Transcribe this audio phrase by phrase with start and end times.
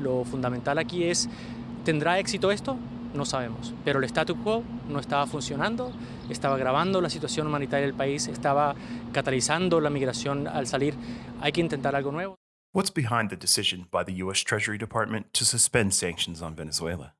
[0.00, 1.28] lo fundamental aquí es,
[1.84, 2.76] ¿tendrá éxito esto?
[3.14, 4.12] No sabemos, pero el
[4.44, 5.92] quo no estaba funcionando,
[6.28, 8.76] estaba agravando la situación humanitaria del país, estaba
[9.12, 10.94] catalizando la migración al salir.
[11.40, 12.36] Hay que intentar algo nuevo.
[12.72, 17.14] What's behind the decision by the US Treasury Department to suspend sanctions on Venezuela?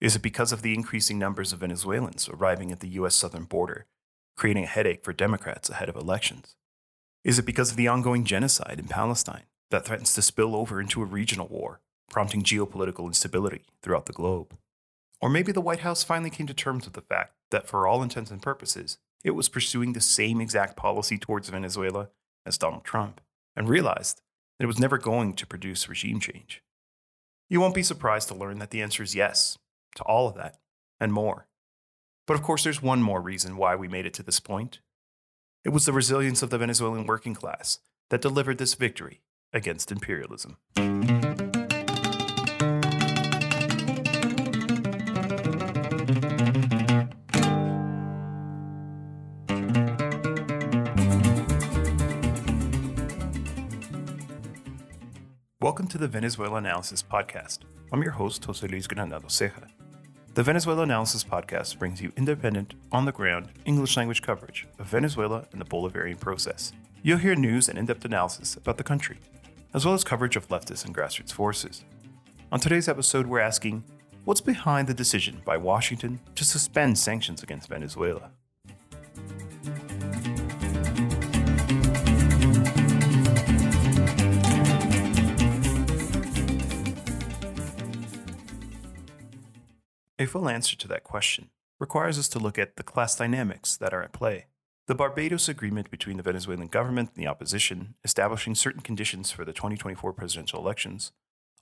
[0.00, 3.86] Is it because of the increasing numbers of Venezuelans arriving at the US southern border,
[4.36, 6.56] creating a headache for Democrats ahead of elections?
[7.22, 11.00] Is it because of the ongoing genocide in Palestine that threatens to spill over into
[11.00, 11.80] a regional war,
[12.10, 14.56] prompting geopolitical instability throughout the globe?
[15.20, 18.02] Or maybe the White House finally came to terms with the fact that, for all
[18.02, 22.10] intents and purposes, it was pursuing the same exact policy towards Venezuela
[22.44, 23.20] as Donald Trump,
[23.56, 24.20] and realized
[24.58, 26.62] that it was never going to produce regime change.
[27.48, 29.58] You won't be surprised to learn that the answer is yes
[29.96, 30.58] to all of that
[31.00, 31.46] and more.
[32.26, 34.80] But of course, there's one more reason why we made it to this point.
[35.64, 37.78] It was the resilience of the Venezuelan working class
[38.10, 40.56] that delivered this victory against imperialism.
[55.64, 57.60] Welcome to the Venezuela Analysis Podcast.
[57.90, 59.66] I'm your host, Jose Luis Granados Ceja.
[60.34, 65.46] The Venezuela Analysis Podcast brings you independent, on the ground, English language coverage of Venezuela
[65.52, 66.74] and the Bolivarian process.
[67.02, 69.16] You'll hear news and in depth analysis about the country,
[69.72, 71.82] as well as coverage of leftist and grassroots forces.
[72.52, 73.84] On today's episode, we're asking
[74.26, 78.32] what's behind the decision by Washington to suspend sanctions against Venezuela?
[90.24, 93.92] A full answer to that question requires us to look at the class dynamics that
[93.92, 94.46] are at play.
[94.86, 99.52] The Barbados Agreement between the Venezuelan government and the opposition, establishing certain conditions for the
[99.52, 101.12] 2024 presidential elections,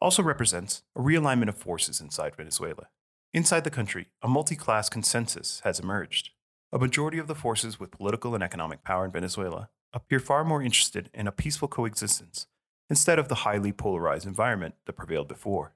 [0.01, 2.87] also represents a realignment of forces inside Venezuela.
[3.35, 6.31] Inside the country, a multi class consensus has emerged.
[6.71, 10.63] A majority of the forces with political and economic power in Venezuela appear far more
[10.63, 12.47] interested in a peaceful coexistence
[12.89, 15.75] instead of the highly polarized environment that prevailed before.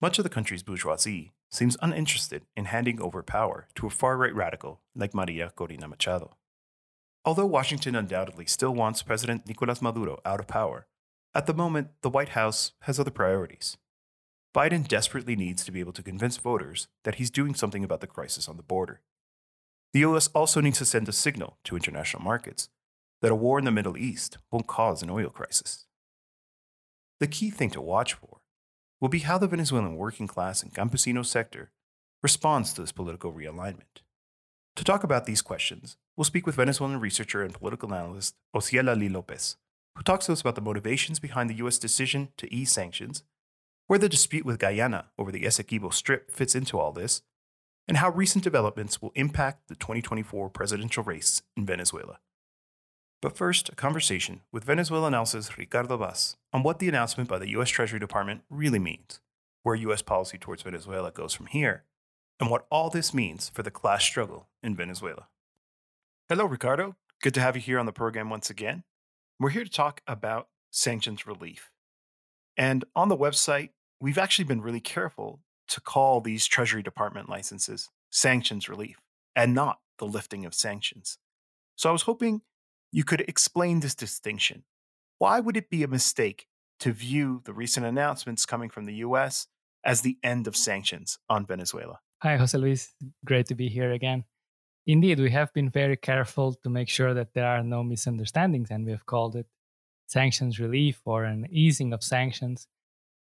[0.00, 4.34] Much of the country's bourgeoisie seems uninterested in handing over power to a far right
[4.34, 6.36] radical like Maria Corina Machado.
[7.24, 10.86] Although Washington undoubtedly still wants President Nicolas Maduro out of power,
[11.34, 13.76] at the moment the White House has other priorities.
[14.54, 18.06] Biden desperately needs to be able to convince voters that he's doing something about the
[18.06, 19.00] crisis on the border.
[19.92, 22.68] The US also needs to send a signal to international markets
[23.22, 25.86] that a war in the Middle East won't cause an oil crisis.
[27.20, 28.39] The key thing to watch for
[29.00, 31.70] will be how the Venezuelan working class and campesino sector
[32.22, 34.02] responds to this political realignment.
[34.76, 39.08] To talk about these questions, we'll speak with Venezuelan researcher and political analyst Ociel Ali
[39.08, 39.56] Lopez,
[39.96, 41.78] who talks to us about the motivations behind the U.S.
[41.78, 43.22] decision to ease sanctions,
[43.86, 47.22] where the dispute with Guyana over the Essequibo Strip fits into all this,
[47.88, 52.18] and how recent developments will impact the 2024 presidential race in Venezuela.
[53.22, 57.50] But first, a conversation with Venezuela analyst Ricardo Vaz on what the announcement by the
[57.50, 57.68] U.S.
[57.68, 59.20] Treasury Department really means,
[59.62, 60.00] where U.S.
[60.00, 61.84] policy towards Venezuela goes from here,
[62.40, 65.28] and what all this means for the class struggle in Venezuela.
[66.30, 66.96] Hello, Ricardo.
[67.22, 68.84] Good to have you here on the program once again.
[69.38, 71.70] We're here to talk about sanctions relief.
[72.56, 73.70] And on the website,
[74.00, 78.96] we've actually been really careful to call these Treasury Department licenses sanctions relief
[79.36, 81.18] and not the lifting of sanctions.
[81.76, 82.40] So I was hoping
[82.92, 84.64] you could explain this distinction.
[85.18, 86.46] Why would it be a mistake
[86.80, 89.46] to view the recent announcements coming from the US
[89.84, 92.00] as the end of sanctions on Venezuela?
[92.22, 92.94] Hi, Jose Luis.
[93.24, 94.24] Great to be here again.
[94.86, 98.84] Indeed, we have been very careful to make sure that there are no misunderstandings, and
[98.84, 99.46] we have called it
[100.06, 102.66] sanctions relief or an easing of sanctions.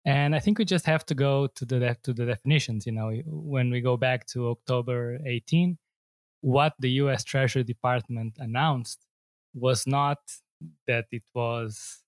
[0.05, 2.87] And I think we just have to go to the to the definitions.
[2.87, 5.77] You know, when we go back to October 18,
[6.41, 7.23] what the U.S.
[7.25, 9.05] Treasury Department announced
[9.55, 10.19] was not
[10.87, 12.03] that it was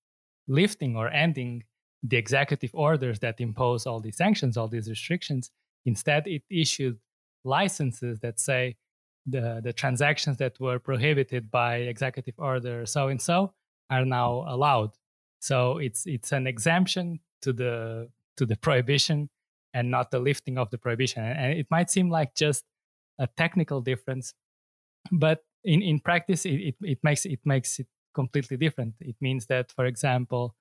[0.49, 1.65] lifting or ending
[2.03, 5.50] the executive orders that impose all these sanctions, all these restrictions.
[5.87, 6.99] Instead, it issued
[7.44, 8.77] licenses that say
[9.27, 13.53] the, the transactions that were prohibited by executive order so and so
[13.91, 14.91] are now allowed.
[15.41, 19.29] So it's it's an exemption to the to the prohibition
[19.75, 21.23] and not the lifting of the prohibition.
[21.25, 22.65] And it might seem like just
[23.19, 24.35] a technical difference,
[25.11, 29.47] but in in practice it, it, it makes it makes it completely different it means
[29.47, 30.55] that for example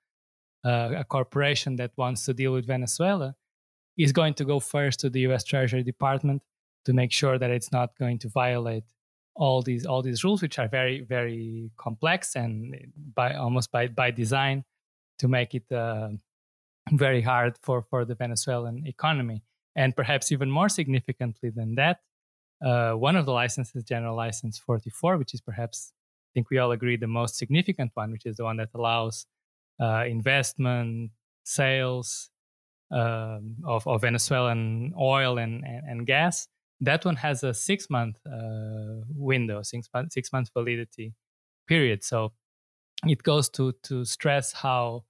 [0.64, 3.36] uh, a corporation that wants to deal with venezuela
[3.98, 6.42] is going to go first to the us treasury department
[6.86, 8.86] to make sure that it's not going to violate
[9.36, 12.76] all these all these rules which are very very complex and
[13.16, 14.64] by almost by by design
[15.20, 16.10] to make it uh,
[16.92, 19.44] very hard for, for the Venezuelan economy.
[19.76, 22.00] And perhaps even more significantly than that,
[22.64, 26.72] uh, one of the licenses, General License 44, which is perhaps, I think we all
[26.72, 29.26] agree, the most significant one, which is the one that allows
[29.80, 31.12] uh, investment,
[31.44, 32.30] sales
[32.92, 36.48] um, of, of Venezuelan oil and, and, and, gas.
[36.82, 41.14] That one has a six month uh, window, six, month, six month validity
[41.68, 42.04] period.
[42.04, 42.34] So
[43.08, 45.06] it goes to, to stress how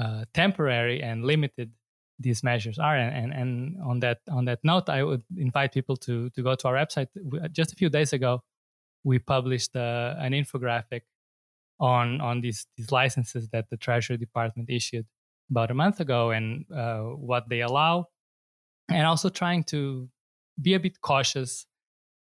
[0.00, 1.72] uh, temporary and limited
[2.20, 2.96] these measures are.
[2.96, 6.54] And, and, and on that on that note, I would invite people to to go
[6.54, 7.08] to our website.
[7.52, 8.42] Just a few days ago,
[9.02, 11.02] we published uh, an infographic
[11.80, 15.06] on on these these licenses that the Treasury Department issued
[15.50, 18.06] about a month ago and uh, what they allow,
[18.88, 20.08] and also trying to
[20.60, 21.66] be a bit cautious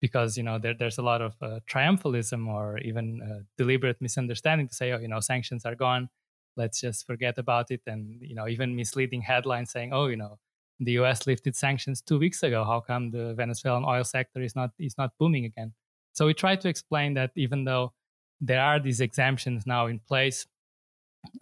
[0.01, 4.69] because you know there, there's a lot of uh, triumphalism or even uh, deliberate misunderstanding
[4.69, 6.11] to say, oh, you know, sanctions are gone
[6.57, 10.39] let's just forget about it and you know even misleading headlines saying oh you know
[10.81, 12.65] the us lifted sanctions two weeks ago.
[12.65, 15.73] How come the venezuelan oil sector is not is not booming again?
[16.13, 17.93] So we try to explain that even though
[18.41, 20.47] there are these exemptions now in place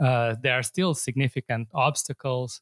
[0.01, 2.61] uh, there are still significant obstacles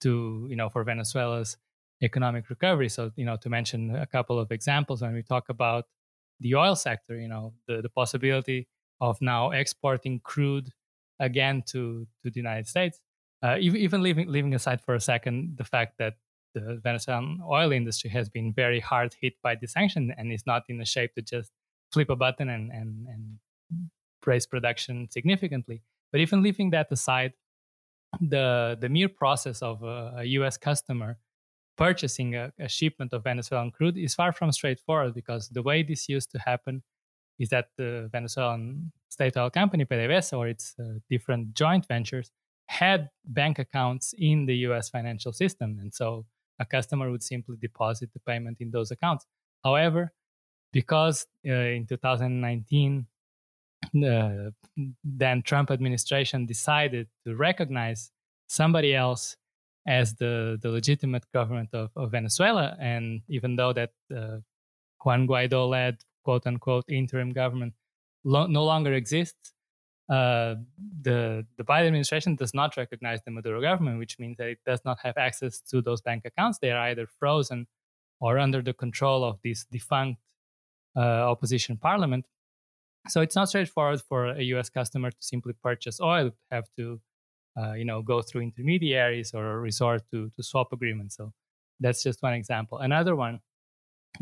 [0.00, 1.56] to you know for venezuela's
[2.02, 2.88] economic recovery.
[2.88, 5.84] So you know to mention a couple of examples when we talk about
[6.40, 8.66] the oil sector you know the, the possibility
[9.00, 10.70] of now exporting crude
[11.22, 13.00] again to to the United States.
[13.42, 16.14] Uh, even leaving leaving aside for a second the fact that
[16.54, 20.62] the Venezuelan oil industry has been very hard hit by the sanction and is not
[20.68, 21.50] in a shape to just
[21.92, 23.38] flip a button and and, and
[24.26, 25.82] raise production significantly.
[26.10, 27.32] But even leaving that aside,
[28.20, 30.56] the the mere process of a, a U.S.
[30.56, 31.18] customer
[31.76, 36.06] purchasing a, a, shipment of Venezuelan crude is far from straightforward because the way this
[36.06, 36.82] used to happen
[37.38, 42.30] is that the Venezuelan state oil company, PDVSA, or its uh, different joint ventures,
[42.66, 45.78] had bank accounts in the US financial system.
[45.80, 46.24] And so
[46.58, 49.26] a customer would simply deposit the payment in those accounts.
[49.62, 50.12] However,
[50.72, 53.06] because uh, in 2019,
[53.92, 54.54] the
[55.04, 58.10] then Trump administration decided to recognize
[58.46, 59.36] somebody else
[59.86, 62.76] as the, the legitimate government of, of Venezuela.
[62.80, 64.38] And even though that uh,
[65.04, 67.74] Juan Guaido led quote unquote interim government
[68.24, 69.52] lo- no longer exists,
[70.08, 70.56] uh,
[71.00, 74.80] the the Biden administration does not recognize the Maduro government, which means that it does
[74.84, 76.58] not have access to those bank accounts.
[76.58, 77.66] They are either frozen
[78.20, 80.20] or under the control of this defunct
[80.96, 82.26] uh, opposition parliament.
[83.08, 84.68] So it's not straightforward for a U.S.
[84.70, 87.00] customer to simply purchase oil; have to,
[87.56, 91.16] uh, you know, go through intermediaries or resort to to swap agreements.
[91.16, 91.32] So
[91.80, 92.78] that's just one example.
[92.78, 93.40] Another one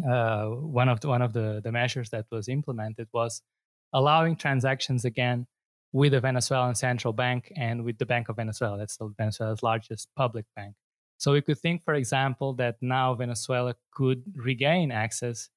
[0.08, 3.42] uh, one of the, one of the, the measures that was implemented was
[3.92, 5.46] allowing transactions again
[5.92, 8.78] with the Venezuelan central bank and with the Bank of Venezuela.
[8.78, 10.74] That's Venezuela's largest public bank.
[11.18, 15.50] So we could think, for example, that now Venezuela could regain access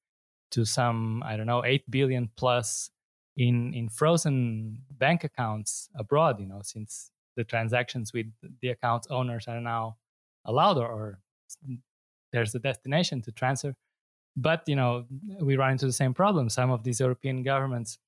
[0.50, 2.90] to some, I don't know, 8 billion plus
[3.36, 8.26] in, in frozen bank accounts abroad, you know, since the transactions with
[8.60, 9.96] the account owners are now
[10.44, 11.18] allowed or, or
[12.32, 13.74] there's a destination to transfer
[14.36, 15.04] but you know,
[15.40, 16.48] we run into the same problem.
[16.48, 17.98] Some of these European governments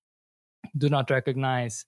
[0.76, 1.84] do not recognize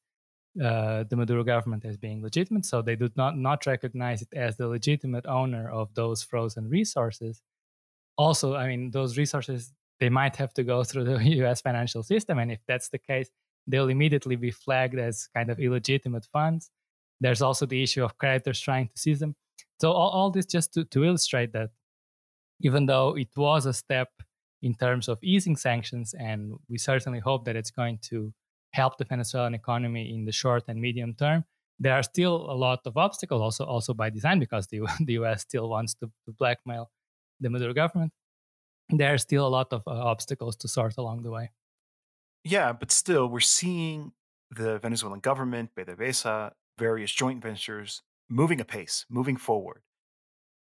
[0.63, 4.57] uh, the Maduro government as being legitimate, so they do not not recognize it as
[4.57, 7.43] the legitimate owner of those frozen resources.
[8.17, 11.61] Also, I mean, those resources they might have to go through the U.S.
[11.61, 13.31] financial system, and if that's the case,
[13.67, 16.71] they'll immediately be flagged as kind of illegitimate funds.
[17.21, 19.35] There's also the issue of creditors trying to seize them.
[19.81, 21.71] So all, all this just to, to illustrate that
[22.61, 24.09] even though it was a step
[24.63, 28.33] in terms of easing sanctions, and we certainly hope that it's going to
[28.73, 31.45] help the Venezuelan economy in the short and medium term.
[31.79, 35.43] There are still a lot of obstacles, also also by design, because the the U.S.
[35.43, 36.91] still wants to, to blackmail
[37.41, 38.13] the Maduro government.
[38.91, 41.51] There are still a lot of uh, obstacles to sort along the way.
[42.45, 44.13] Yeah, but still, we're seeing
[44.51, 49.83] the Venezuelan government, PDVSA, various joint ventures moving apace, moving forward.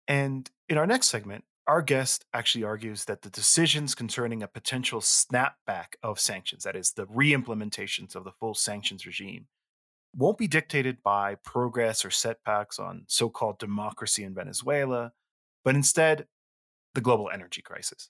[0.08, 5.02] And in our next segment, our guest actually argues that the decisions concerning a potential
[5.02, 9.46] snapback of sanctions, that is, the re implementations of the full sanctions regime,
[10.16, 15.12] won't be dictated by progress or setbacks on so called democracy in Venezuela,
[15.64, 16.26] but instead
[16.96, 18.10] the global energy crisis.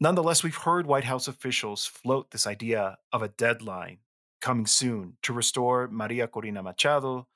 [0.00, 3.98] Nonetheless, we've heard White House officials float this idea of a deadline
[4.40, 7.26] coming soon to restore Maria Corina Machado's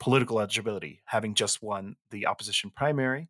[0.00, 3.28] political eligibility, having just won the opposition primary.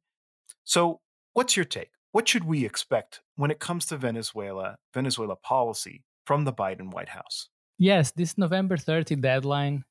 [0.64, 1.00] So,
[1.34, 1.90] What's your take?
[2.12, 7.08] What should we expect when it comes to Venezuela, Venezuela policy from the Biden White
[7.08, 7.48] House?
[7.76, 9.84] Yes, this November 30 deadline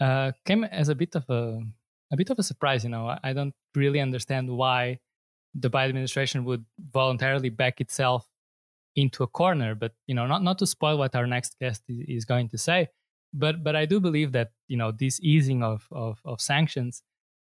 [0.00, 1.60] uh, came as a bit of a
[2.12, 2.82] a bit of a surprise.
[2.82, 5.00] You know, I don't really understand why
[5.54, 8.26] the Biden administration would voluntarily back itself
[8.96, 9.74] into a corner.
[9.74, 12.88] But you know, not not to spoil what our next guest is going to say,
[13.34, 17.02] but but I do believe that you know this easing of of, of sanctions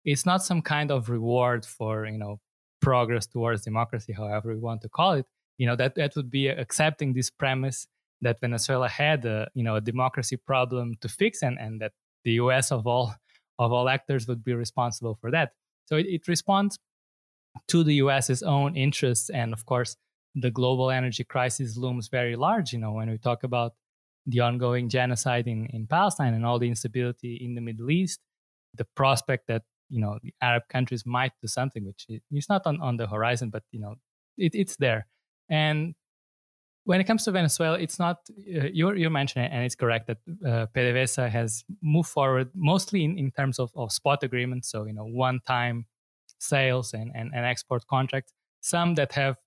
[0.05, 2.39] is not some kind of reward for you know
[2.83, 5.25] progress towards democracy, however we want to call it.
[5.57, 7.87] You know that that would be accepting this premise
[8.21, 12.33] that Venezuela had a you know a democracy problem to fix, and and that the
[12.43, 12.71] U.S.
[12.71, 13.13] of all
[13.59, 15.53] of all actors would be responsible for that.
[15.85, 16.79] So it, it responds
[17.67, 19.95] to the U.S.'s own interests, and of course,
[20.35, 22.73] the global energy crisis looms very large.
[22.73, 23.73] You know, when we talk about
[24.25, 28.19] the ongoing genocide in, in Palestine and all the instability in the Middle East,
[28.75, 29.63] the prospect that
[29.93, 33.49] you know the Arab countries might do something, which is not on, on the horizon,
[33.49, 33.95] but you know
[34.37, 35.07] it, it's there.
[35.49, 35.95] And
[36.85, 40.17] when it comes to Venezuela, it's not uh, you're you're mentioning, and it's correct that
[40.45, 44.93] uh, PDVSA has moved forward mostly in, in terms of, of spot agreements, so you
[44.93, 45.85] know one time
[46.39, 48.33] sales and, and, and export contracts.
[48.61, 49.37] Some that have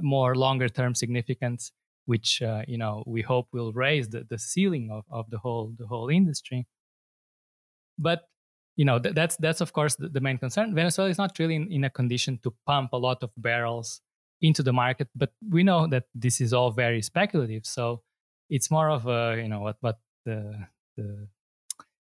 [0.00, 1.72] more longer term significance,
[2.06, 5.72] which uh, you know we hope will raise the, the ceiling of, of the whole
[5.78, 6.66] the whole industry.
[7.98, 8.22] But
[8.76, 10.74] you know th- that's that's of course the, the, main concern.
[10.74, 14.00] Venezuela is not really in, in a condition to pump a lot of barrels
[14.40, 17.64] into the market, but we know that this is all very speculative.
[17.64, 18.02] So
[18.50, 21.28] it's more of a you know what what the the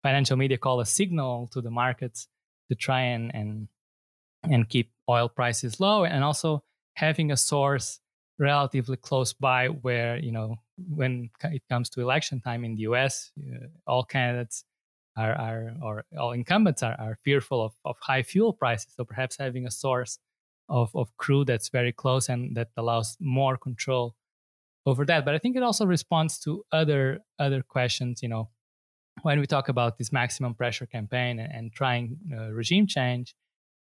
[0.02, 2.28] financial media call a signal to the markets
[2.68, 3.68] to try and and
[4.44, 6.62] and keep oil prices low and also
[6.94, 8.00] having a source
[8.38, 10.56] relatively close by where you know
[10.88, 14.64] when it comes to election time in the us uh, all candidates
[15.16, 18.92] are, are or all incumbents are, are fearful of, of high fuel prices.
[18.96, 20.18] So perhaps having a source
[20.68, 24.14] of, of crude that's very close and that allows more control
[24.84, 25.24] over that.
[25.24, 28.48] But i think it also responds to other other questions you know
[29.22, 33.34] when we talk about this maximum pressure campaign and, and trying uh, regime change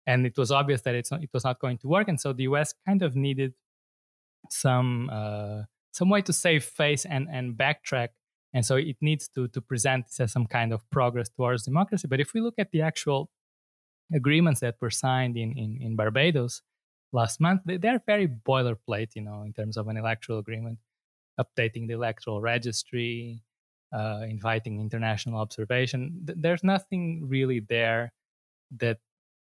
[0.07, 2.07] and it was obvious that it's not, it was not going to work.
[2.07, 3.53] And so the us kind of needed
[4.49, 8.09] some uh, some way to save face and and backtrack
[8.57, 12.07] and so it needs to to present this as some kind of progress towards democracy
[12.07, 13.29] but if we look at the actual
[14.13, 16.61] agreements that were signed in in, in barbados
[17.13, 20.79] last month they, they're very boilerplate you know in terms of an electoral agreement
[21.39, 23.43] updating the electoral registry
[23.93, 28.11] uh, inviting international observation there's nothing really there
[28.75, 28.97] that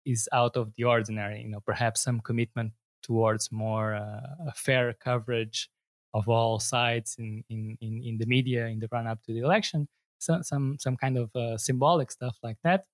[0.06, 1.42] is out of the ordinary.
[1.42, 5.70] You know, perhaps some commitment towards more uh, fair coverage
[6.16, 9.40] of all sides in, in, in, in, the media in the run up to the
[9.40, 9.86] election,
[10.18, 12.86] some some some kind of uh, symbolic stuff like that.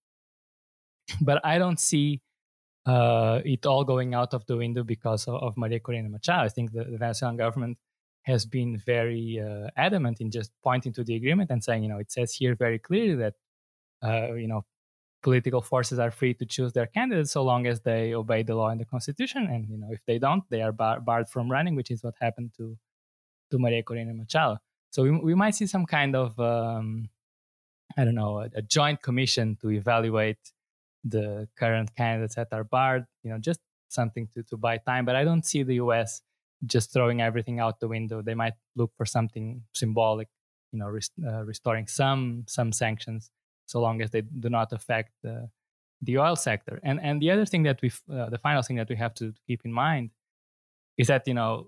[1.22, 2.22] But I don't see
[2.88, 6.46] uh, it all going out of the window because of, of Maria Corina Machado.
[6.46, 7.78] I think the, the Venezuelan government
[8.24, 12.00] has been very uh, adamant in just pointing to the agreement and saying, you know,
[12.00, 13.34] it says here very clearly that,
[14.04, 14.66] uh, you know,
[15.22, 18.70] political forces are free to choose their candidates so long as they obey the law
[18.70, 19.48] and the constitution.
[19.48, 22.16] And you know, if they don't, they are bar- barred from running, which is what
[22.20, 22.78] happened to
[23.52, 24.58] to Maria Corina Machado.
[24.90, 27.10] So we, we might see some kind of um,
[27.98, 30.40] I don't know a, a, joint commission to evaluate
[31.04, 33.06] the current candidates that are barred.
[33.24, 35.06] You know, just something to to buy time.
[35.06, 36.22] But I don't see the U.S.
[36.66, 38.22] just throwing everything out the window.
[38.22, 40.30] They might look for something symbolic.
[40.72, 43.30] You know, uh, restoring some some sanctions
[43.72, 45.50] so long as they do not affect the,
[46.02, 46.80] the oil sector.
[46.84, 49.34] And and the other thing that we, uh, the final thing that we have to
[49.48, 50.12] keep in mind
[50.98, 51.68] is that you know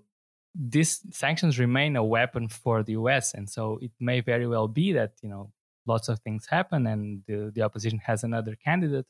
[0.54, 3.34] these sanctions remain a weapon for the U.S.
[3.34, 5.50] and so it may very well be that you know
[5.86, 9.06] lots of things happen and the, the opposition has another candidate,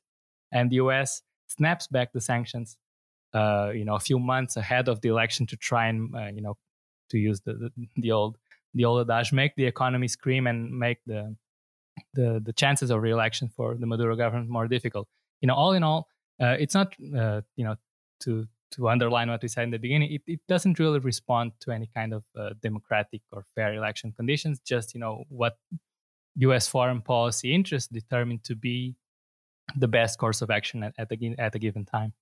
[0.53, 1.23] and the U.S.
[1.47, 2.77] snaps back the sanctions.
[3.33, 6.41] Uh, you know, a few months ahead of the election to try and uh, you
[6.41, 6.57] know
[7.11, 8.39] to use the, the the old
[8.75, 11.35] the old adage, make the economy scream and make the
[12.15, 15.09] the the chances of re-election for the Maduro government more difficult.
[15.41, 16.09] You know, all in all,
[16.41, 17.77] uh, it's not uh, you know
[18.21, 20.13] to to underline what we said in the beginning.
[20.13, 24.61] It, it doesn't really respond to any kind of uh, democratic or fair election conditions.
[24.61, 25.57] Just you know what
[26.37, 26.69] U.S.
[26.69, 28.97] foreign policy interests determined to be
[29.77, 32.13] the best course of action at, at, a, at a given time.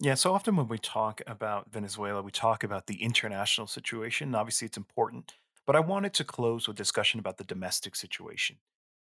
[0.00, 4.34] Yeah, so often when we talk about Venezuela, we talk about the international situation.
[4.34, 5.34] Obviously, it's important,
[5.66, 8.56] but I wanted to close with discussion about the domestic situation.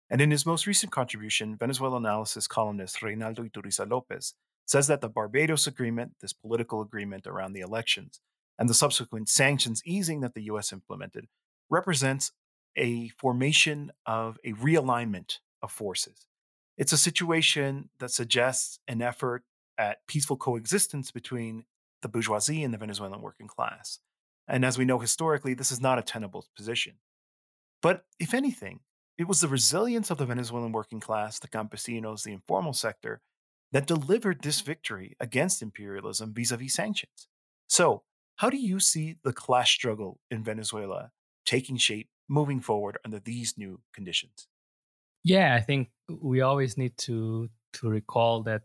[0.10, 4.34] And in his most recent contribution, Venezuela analysis columnist Reinaldo Iturriza Lopez
[4.66, 8.20] says that the Barbados Agreement, this political agreement around the elections,
[8.58, 11.28] and the subsequent sanctions easing that the US implemented
[11.70, 12.32] represents
[12.78, 16.28] a formation of a realignment of forces.
[16.78, 19.44] It's a situation that suggests an effort
[19.78, 21.66] at peaceful coexistence between
[22.02, 24.00] the bourgeoisie and the Venezuelan working class.
[24.48, 26.96] And as we know historically, this is not a tenable position.
[27.82, 28.82] But if anything,
[29.18, 33.22] it was the resilience of the Venezuelan working class, the campesinos, the informal sector
[33.72, 34.68] that delivered this mm-hmm.
[34.68, 37.28] victory against imperialism vis a vis sanctions.
[37.68, 38.04] So,
[38.38, 41.12] how do you see the class struggle in Venezuela
[41.46, 44.48] taking shape moving forward under these new conditions?
[45.24, 48.64] Yeah, I think we always need to to recall that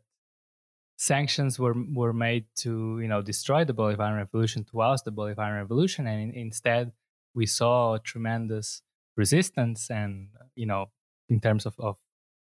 [0.97, 5.59] sanctions were were made to you know destroy the Bolivarian Revolution, to oust the Bolivarian
[5.59, 6.93] Revolution, and in, instead
[7.35, 8.83] we saw tremendous
[9.17, 10.91] resistance and you know
[11.29, 11.99] in terms of, of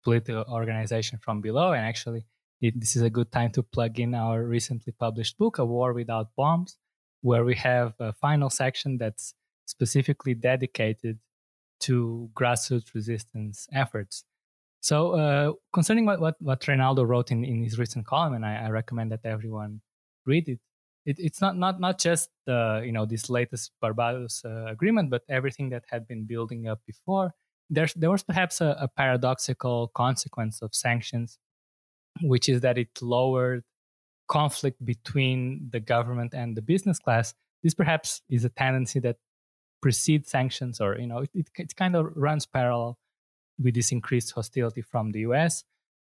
[0.04, 1.74] political organization from below.
[1.74, 2.26] And actually,
[2.62, 5.94] it, this is a good time to plug in our recently published book, A War
[5.94, 6.78] Without Bombs,
[7.22, 9.34] where we have a final section that's
[9.66, 11.20] specifically dedicated
[11.82, 14.24] to grassroots resistance efforts.
[14.82, 18.66] So, uh, concerning what, what, what Reinaldo wrote in, in his recent column, and I,
[18.66, 19.82] I recommend that everyone
[20.26, 20.60] read it,
[21.06, 25.24] it it's not, not, not just uh, you know this latest Barbados uh, agreement, but
[25.30, 27.34] everything that had been building up before.
[27.70, 31.38] There's, there was perhaps a, a paradoxical consequence of sanctions,
[32.22, 33.64] which is that it lowered
[34.28, 37.34] conflict between the government and the business class.
[37.64, 39.18] This perhaps is a tendency that
[39.82, 42.98] precedes sanctions, or you know, it, it, it kind of runs parallel
[43.60, 45.64] with this increased hostility from the US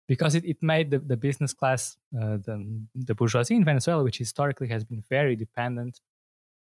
[0.07, 4.17] because it, it made the, the business class, uh, the, the bourgeoisie in Venezuela, which
[4.17, 6.00] historically has been very dependent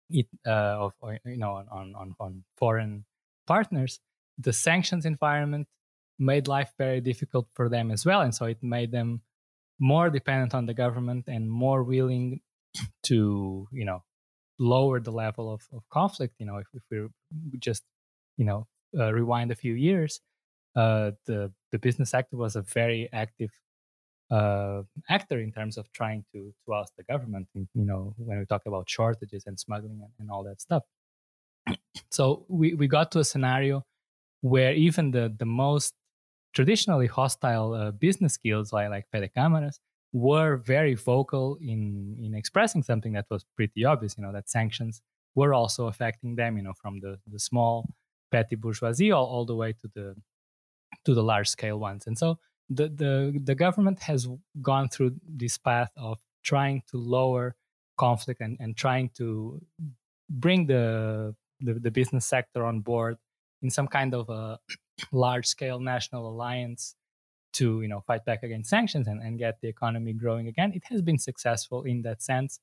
[0.09, 0.93] it, uh, of,
[1.25, 3.05] you know, on, on, on foreign
[3.45, 3.99] partners,
[4.37, 5.67] the sanctions environment
[6.19, 8.21] made life very difficult for them as well.
[8.21, 9.21] And so it made them
[9.79, 12.41] more dependent on the government and more willing
[13.03, 14.03] to, you know,
[14.59, 16.35] lower the level of, of conflict.
[16.39, 16.83] You know, if, if
[17.51, 17.83] we just,
[18.37, 20.21] you know, uh, rewind a few years,
[20.75, 23.49] uh, the the business sector was a very active
[24.29, 27.47] uh, actor in terms of trying to to oust the government.
[27.53, 30.83] You know, when we talk about shortages and smuggling and, and all that stuff.
[32.11, 33.83] so we we got to a scenario
[34.41, 35.93] where even the the most
[36.57, 39.77] traditionally hostile uh, business guilds like like Fedecámaras
[40.27, 41.81] were very vocal in
[42.25, 44.11] in expressing something that was pretty obvious.
[44.17, 44.95] You know that sanctions
[45.39, 46.51] were also affecting them.
[46.57, 47.75] You know, from the the small
[48.31, 50.07] petty bourgeoisie all, all the way to the
[51.05, 52.07] to the large scale ones.
[52.07, 54.27] And so the, the, the government has
[54.61, 57.55] gone through this path of trying to lower
[57.97, 59.61] conflict and, and trying to
[60.29, 63.17] bring the, the, the business sector on board
[63.61, 64.59] in some kind of a
[65.11, 66.95] large scale national alliance
[67.53, 70.83] to you know fight back against sanctions and, and get the economy growing again it
[70.85, 72.59] has been successful in that sense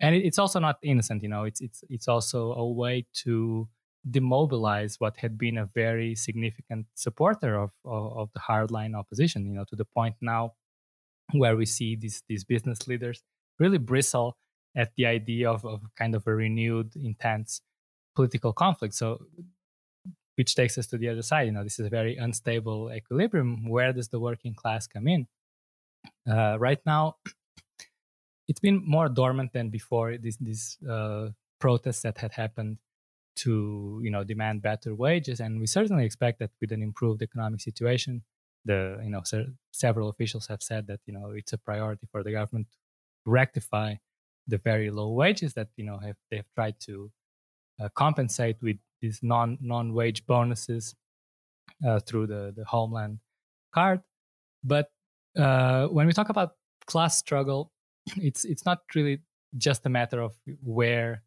[0.00, 3.68] and it, it's also not innocent you know it's it's it's also a way to
[4.08, 9.52] demobilize what had been a very significant supporter of, of, of the hardline opposition, you
[9.52, 10.52] know, to the point now
[11.32, 13.22] where we see these, these business leaders
[13.58, 14.36] really bristle
[14.76, 17.62] at the idea of, of kind of a renewed, intense
[18.14, 18.94] political conflict.
[18.94, 19.22] So,
[20.36, 21.46] which takes us to the other side.
[21.46, 23.68] You know, this is a very unstable equilibrium.
[23.68, 25.26] Where does the working class come in?
[26.30, 27.16] Uh, right now,
[28.48, 30.16] it's been more dormant than before.
[30.18, 32.78] These these uh, protests that had happened
[33.36, 37.60] to you know demand better wages and we certainly expect that with an improved economic
[37.60, 38.22] situation
[38.64, 42.22] the you know se- several officials have said that you know it's a priority for
[42.22, 43.94] the government to rectify
[44.48, 47.10] the very low wages that you know have they've tried to
[47.78, 50.94] uh, compensate with these non non wage bonuses
[51.86, 53.18] uh, through the the homeland
[53.74, 54.00] card
[54.64, 54.90] but
[55.36, 56.52] uh, when we talk about
[56.86, 57.72] class struggle
[58.16, 59.20] it's it's not really
[59.56, 61.22] just a matter of where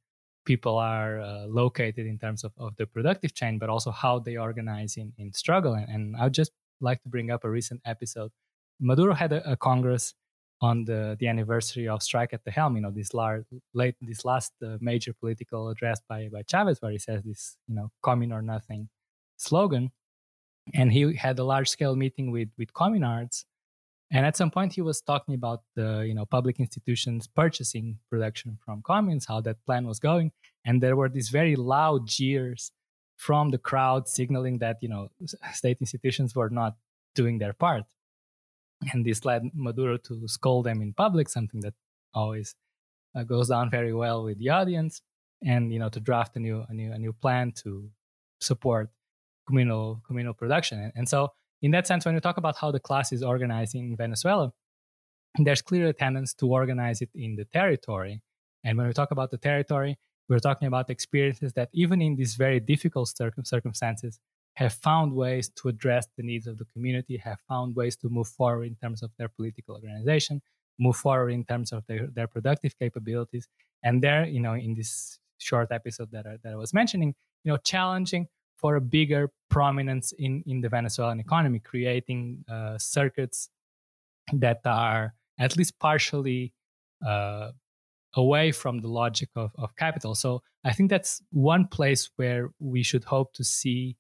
[0.46, 4.36] people are uh, located in terms of, of the productive chain, but also how they
[4.36, 5.74] organize in, in struggle.
[5.74, 6.52] And, and I'd just
[6.82, 8.32] like to bring up a recent episode.
[8.80, 10.16] Maduro had a, a Congress
[10.62, 14.26] on the, the anniversary of Strike at the Helm, you know, this, lar- late, this
[14.26, 18.34] last uh, major political address by, by Chavez, where he says this, you know, commune
[18.34, 18.90] or nothing
[19.38, 19.92] slogan.
[20.74, 23.46] And he had a large scale meeting with, with communards
[24.12, 28.58] and at some point, he was talking about the you know public institutions purchasing production
[28.66, 30.32] from communes, how that plan was going,
[30.66, 32.72] and there were these very loud jeers
[33.18, 35.10] from the crowd, signaling that you know
[35.54, 36.76] state institutions were not
[37.14, 37.84] doing their part.
[38.94, 41.74] And this led Maduro to scold them in public, something that
[42.14, 42.56] always
[43.16, 45.02] uh, goes down very well with the audience,
[45.44, 47.90] and you know to draft a new a new a new plan to
[48.40, 48.90] support
[49.48, 50.80] communal communal production.
[50.82, 51.30] And, and so
[51.62, 54.54] in that sense, when we talk about how the class is organized in Venezuela,
[55.38, 58.22] there's clear a tendency to organize it in the territory.
[58.64, 62.36] And when we talk about the territory, we're talking about experiences that, even in these
[62.36, 64.20] very difficult circum- circumstances,
[64.60, 68.28] have found ways to address the needs of the community, have found ways to move
[68.28, 70.42] forward in terms of their political organization,
[70.78, 73.48] move forward in terms of their, their productive capabilities.
[73.84, 77.52] And there, you know, in this short episode that I, that I was mentioning, you
[77.52, 83.50] know, challenging for a bigger prominence in, in the Venezuelan economy, creating uh, circuits
[84.34, 86.52] that are at least partially
[87.08, 87.52] uh,
[88.16, 90.16] away from the logic of, of capital.
[90.16, 93.96] So I think that's one place where we should hope to see,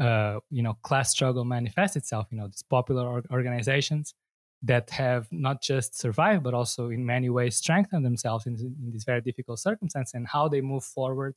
[0.00, 2.26] uh, you know, class struggle manifests itself.
[2.30, 4.14] You know, these popular organizations
[4.62, 9.04] that have not just survived but also in many ways strengthened themselves in, in this
[9.04, 11.34] very difficult circumstance and how they move forward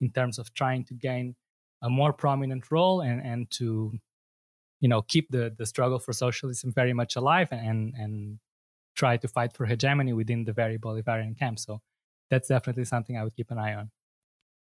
[0.00, 1.34] in terms of trying to gain
[1.82, 3.98] a more prominent role and, and to
[4.80, 8.38] you know keep the, the struggle for socialism very much alive and and
[8.94, 11.58] try to fight for hegemony within the very Bolivarian camp.
[11.60, 11.80] So
[12.30, 13.92] that's definitely something I would keep an eye on.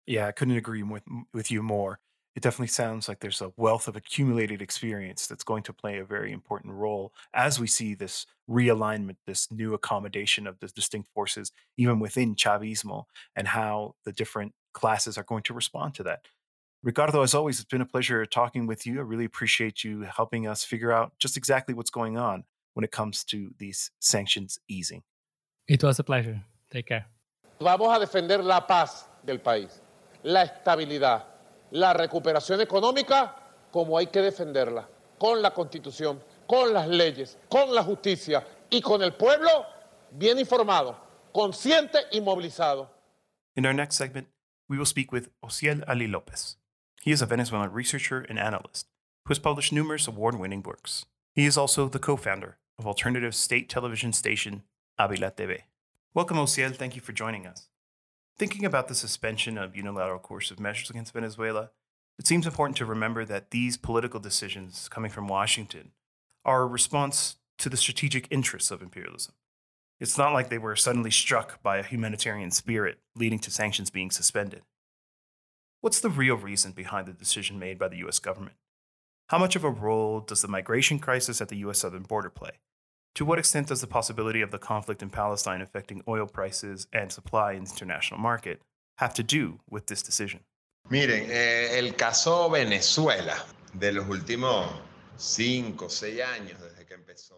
[0.05, 1.99] Yeah, I couldn't agree with with you more.
[2.37, 6.05] It definitely sounds like there's a wealth of accumulated experience that's going to play a
[6.05, 11.51] very important role as we see this realignment, this new accommodation of the distinct forces,
[11.77, 16.25] even within Chavismo, and how the different classes are going to respond to that.
[16.83, 18.99] Ricardo, as always, it's been a pleasure talking with you.
[18.99, 22.43] I really appreciate you helping us figure out just exactly what's going on
[22.75, 25.01] when it comes to these sanctions easing.
[25.67, 26.43] It was a pleasure.
[26.69, 27.07] Take care.
[27.59, 29.81] Vamos a defender la paz del país,
[30.21, 31.23] la estabilidad,
[31.71, 33.35] la recuperación económica
[33.71, 39.01] como hay que defenderla, con la constitución, con las leyes, con la justicia y con
[39.01, 39.49] el pueblo
[40.11, 40.97] bien informado,
[41.31, 42.89] consciente y movilizado.
[43.55, 44.27] In our next segment,
[44.69, 46.57] we will speak with Osiel Ali Lopez.
[47.01, 48.87] He is a Venezuelan researcher and analyst
[49.25, 51.05] who has published numerous award winning works.
[51.33, 54.63] He is also the co founder of alternative state television station
[54.97, 55.61] Avila TV.
[56.13, 56.75] Welcome, Osiel.
[56.75, 57.69] Thank you for joining us.
[58.39, 61.71] Thinking about the suspension of unilateral coercive measures against Venezuela,
[62.19, 65.91] it seems important to remember that these political decisions coming from Washington
[66.45, 69.33] are a response to the strategic interests of imperialism.
[69.99, 74.11] It's not like they were suddenly struck by a humanitarian spirit leading to sanctions being
[74.11, 74.61] suspended.
[75.81, 78.57] What's the real reason behind the decision made by the US government?
[79.29, 82.59] How much of a role does the migration crisis at the US southern border play?
[83.15, 87.11] To what extent does the possibility of the conflict in Palestine affecting oil prices and
[87.11, 88.61] supply in the international market
[88.97, 90.41] have to do with this decision?
[90.89, 93.35] Miren, eh, el caso Venezuela
[93.77, 94.71] de los últimos
[95.17, 97.35] cinco, seis años desde que empezó.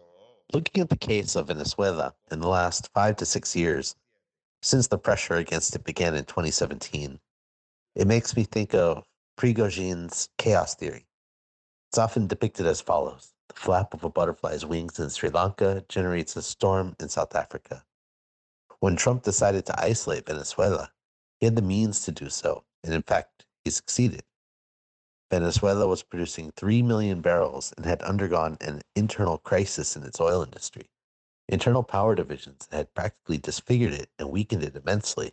[0.52, 3.96] Looking at the case of Venezuela in the last five to six years,
[4.62, 7.18] since the pressure against it began in 2017,
[7.96, 9.04] it makes me think of
[9.36, 11.06] Prigogine's chaos theory.
[11.88, 16.36] It's often depicted as follows The flap of a butterfly's wings in Sri Lanka generates
[16.36, 17.84] a storm in South Africa.
[18.78, 20.92] When Trump decided to isolate Venezuela,
[21.40, 24.22] he had the means to do so, and in fact, he succeeded.
[25.32, 30.44] Venezuela was producing 3 million barrels and had undergone an internal crisis in its oil
[30.44, 30.88] industry.
[31.48, 35.32] Internal power divisions had practically disfigured it and weakened it immensely.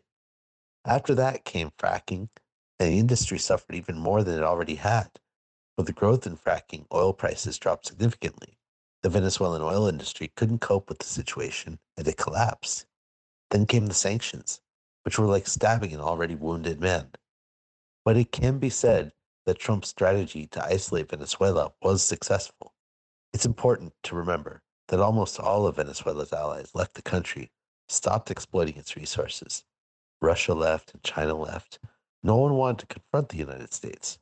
[0.83, 2.29] After that came fracking,
[2.79, 5.19] and the industry suffered even more than it already had.
[5.77, 8.57] With the growth in fracking, oil prices dropped significantly.
[9.03, 12.87] The Venezuelan oil industry couldn't cope with the situation and it collapsed.
[13.51, 14.59] Then came the sanctions,
[15.03, 17.11] which were like stabbing an already wounded man.
[18.03, 19.13] But it can be said
[19.45, 22.73] that Trump's strategy to isolate Venezuela was successful.
[23.31, 27.51] It's important to remember that almost all of Venezuela's allies left the country,
[27.87, 29.63] stopped exploiting its resources.
[30.21, 31.79] Russia left and China left.
[32.23, 34.17] No one wanted to confront the United States.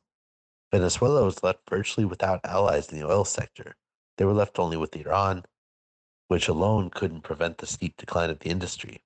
[0.72, 3.76] Venezuela was left virtually without allies in the oil sector.
[4.18, 5.44] They were left only with Iran,
[6.26, 9.04] which alone couldn't prevent the steep decline of the industry.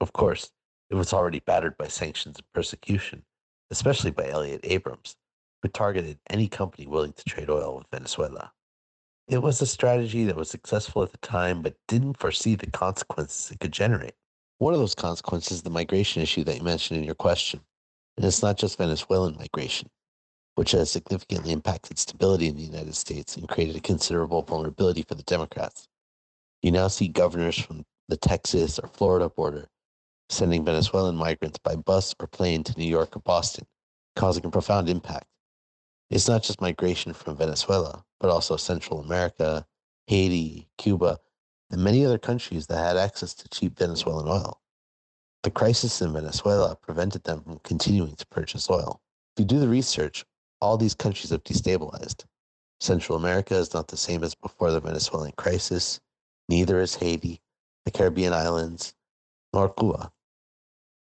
[0.00, 0.50] Of course,
[0.88, 3.24] it was already battered by sanctions and persecution,
[3.70, 5.16] especially by Elliott Abrams,
[5.62, 8.52] who targeted any company willing to trade oil with Venezuela.
[9.26, 13.50] It was a strategy that was successful at the time, but didn't foresee the consequences
[13.50, 14.14] it could generate.
[14.56, 17.60] One of those consequences is the migration issue that you mentioned in your question.
[18.16, 19.90] And it's not just Venezuelan migration
[20.58, 25.14] which has significantly impacted stability in the United States and created a considerable vulnerability for
[25.14, 25.86] the Democrats.
[26.62, 29.68] You now see governors from the Texas or Florida border
[30.28, 33.66] sending Venezuelan migrants by bus or plane to New York or Boston,
[34.16, 35.26] causing a profound impact.
[36.10, 39.64] It's not just migration from Venezuela, but also Central America,
[40.08, 41.20] Haiti, Cuba,
[41.70, 44.60] and many other countries that had access to cheap Venezuelan oil.
[45.44, 49.00] The crisis in Venezuela prevented them from continuing to purchase oil.
[49.36, 50.24] If you do the research,
[50.60, 52.24] all these countries have destabilized.
[52.80, 56.00] Central America is not the same as before the Venezuelan crisis,
[56.48, 57.40] neither is Haiti,
[57.84, 58.94] the Caribbean islands,
[59.52, 60.12] nor Cuba.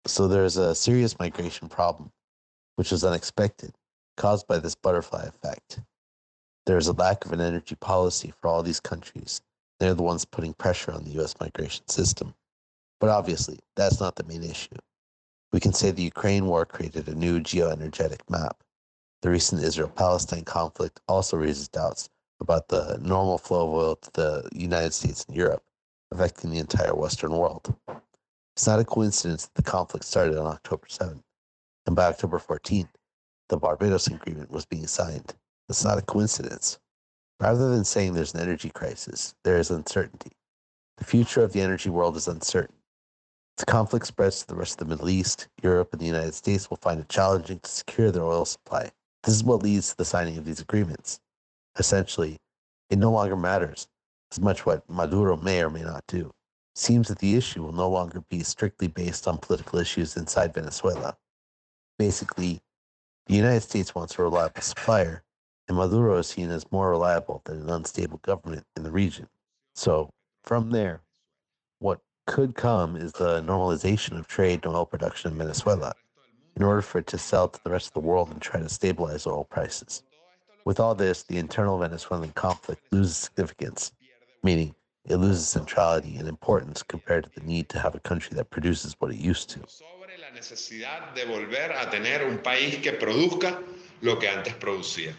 [0.06, 2.12] So there is a serious migration problem,
[2.76, 3.74] which was unexpected,
[4.18, 5.82] caused by this butterfly effect.
[6.66, 9.42] There is a lack of an energy policy for all these countries.
[9.80, 12.36] They're the ones putting pressure on the US migration system.
[13.00, 14.76] But obviously, that's not the main issue.
[15.52, 18.62] We can say the Ukraine war created a new geoenergetic map
[19.22, 24.12] The recent Israel Palestine conflict also raises doubts about the normal flow of oil to
[24.14, 25.62] the United States and Europe,
[26.12, 27.76] affecting the entire Western world.
[28.56, 31.22] It's not a coincidence that the conflict started on October 7th,
[31.86, 32.88] and by October 14th,
[33.50, 35.34] the Barbados Agreement was being signed.
[35.68, 36.80] It's not a coincidence.
[37.42, 40.32] Rather than saying there's an energy crisis, there is uncertainty.
[40.98, 42.76] The future of the energy world is uncertain.
[43.58, 46.36] As the conflict spreads to the rest of the Middle East, Europe and the United
[46.36, 48.92] States will find it challenging to secure their oil supply.
[49.24, 51.20] This is what leads to the signing of these agreements.
[51.78, 52.38] Essentially,
[52.90, 53.88] it no longer matters
[54.32, 56.28] as much what Maduro may or may not do.
[56.76, 60.54] It seems that the issue will no longer be strictly based on political issues inside
[60.54, 61.18] Venezuela.
[61.98, 62.62] Basically,
[63.28, 65.24] the United States wants a reliable supplier,
[65.68, 69.28] and Maduro is seen as more reliable than an unstable government in the region.
[69.76, 70.10] So,
[70.44, 71.02] from there,
[71.80, 75.94] what could come is the normalization of trade and oil production in Venezuela
[76.56, 78.70] in order for it to sell to the rest of the world and try to
[78.70, 80.04] stabilize oil prices.
[80.66, 83.92] With all this, the internal Venezuelan conflict loses significance,
[84.44, 88.50] meaning it loses centrality and importance compared to the need to have a country that
[88.50, 89.60] produces what it used to.
[89.68, 93.64] Sobre la necesidad de volver a tener un país que produzca
[94.02, 95.14] lo que antes producía.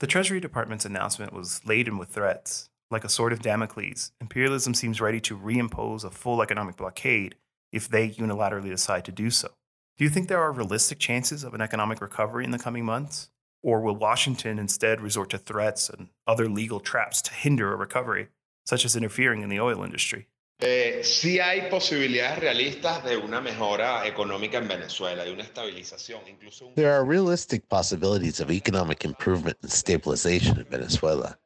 [0.00, 2.68] The Treasury Department's announcement was laden with threats.
[2.90, 7.36] Like a sword of Damocles, imperialism seems ready to reimpose a full economic blockade
[7.72, 9.48] if they unilaterally decide to do so.
[9.96, 13.30] Do you think there are realistic chances of an economic recovery in the coming months?
[13.62, 18.26] Or will Washington instead resort to threats and other legal traps to hinder a recovery,
[18.66, 20.26] such as interfering in the oil industry?
[20.60, 26.66] Eh, sí hay posibilidades realistas de una mejora económica en Venezuela, de una estabilización, incluso
[26.66, 31.38] un There are realistic possibilities of economic improvement and stabilization in Venezuela,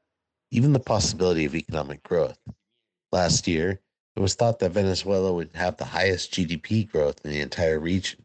[0.51, 2.39] even the possibility of economic growth.
[3.13, 3.83] Last year,
[4.17, 8.25] it was thought that Venezuela would have the highest GDP growth in the entire region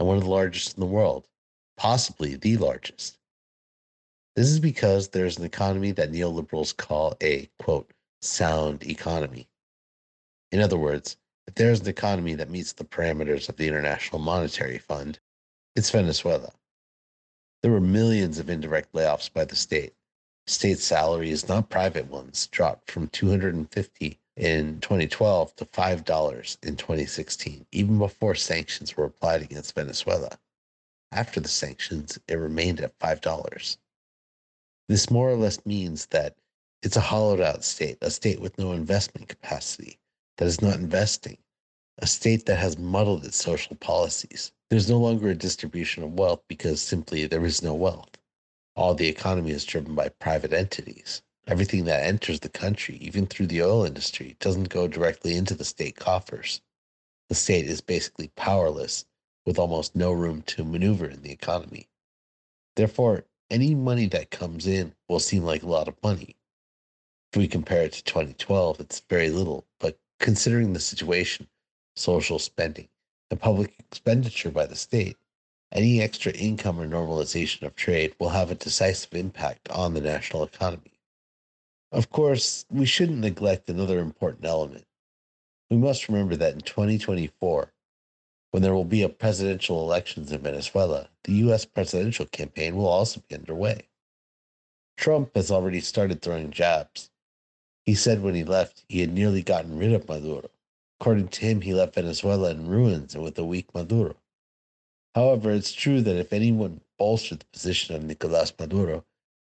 [0.00, 1.28] and one of the largest in the world,
[1.76, 3.18] possibly the largest.
[4.34, 9.46] This is because there is an economy that neoliberals call a quote sound economy.
[10.52, 14.20] In other words, if there is an economy that meets the parameters of the International
[14.20, 15.18] Monetary Fund,
[15.76, 16.52] it's Venezuela.
[17.62, 19.92] There were millions of indirect layoffs by the state.
[20.46, 27.98] State salaries, not private ones, dropped from 250 in 2012 to $5 in 2016, even
[27.98, 30.30] before sanctions were applied against Venezuela.
[31.12, 33.76] After the sanctions, it remained at $5.
[34.88, 36.36] This more or less means that
[36.82, 39.98] it's a hollowed out state, a state with no investment capacity,
[40.38, 41.36] that is not investing,
[41.98, 44.52] a state that has muddled its social policies.
[44.70, 48.16] There's no longer a distribution of wealth because simply there is no wealth.
[48.74, 51.20] All the economy is driven by private entities.
[51.50, 55.64] Everything that enters the country, even through the oil industry, doesn't go directly into the
[55.64, 56.60] state coffers.
[57.28, 59.04] The state is basically powerless
[59.44, 61.88] with almost no room to maneuver in the economy.
[62.76, 66.36] Therefore, any money that comes in will seem like a lot of money.
[67.32, 71.48] If we compare it to 2012, it's very little, but considering the situation,
[71.96, 72.88] social spending,
[73.28, 75.16] and public expenditure by the state,
[75.72, 80.44] any extra income or normalization of trade will have a decisive impact on the national
[80.44, 80.99] economy.
[81.92, 84.86] Of course, we shouldn't neglect another important element.
[85.70, 87.72] We must remember that in 2024,
[88.52, 93.22] when there will be a presidential elections in Venezuela, the US presidential campaign will also
[93.28, 93.88] be underway.
[94.96, 97.10] Trump has already started throwing jabs.
[97.86, 100.50] He said when he left, he had nearly gotten rid of Maduro.
[101.00, 104.16] According to him, he left Venezuela in ruins and with a weak Maduro.
[105.14, 109.04] However, it's true that if anyone bolstered the position of Nicolas Maduro,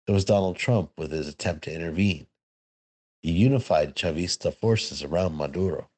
[0.06, 2.26] it was Donald Trump with his attempt to intervene.
[3.20, 5.88] He unified Chavista forces around Maduro.